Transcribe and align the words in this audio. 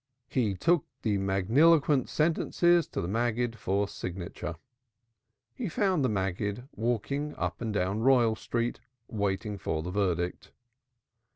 He 0.29 0.55
took 0.55 0.83
the 1.03 1.19
magniloquent 1.19 2.09
sentences 2.09 2.87
to 2.87 3.01
the 3.01 3.07
Maggid 3.07 3.55
for 3.55 3.87
signature. 3.87 4.55
He 5.53 5.69
found 5.69 6.03
the 6.03 6.09
Maggid 6.09 6.67
walking 6.75 7.35
up 7.35 7.61
and 7.61 7.71
down 7.71 7.99
Royal 7.99 8.35
Street 8.35 8.79
waiting 9.09 9.59
for 9.59 9.83
the 9.83 9.91
verdict. 9.91 10.53